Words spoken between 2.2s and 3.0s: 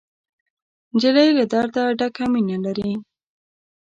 مینه لري.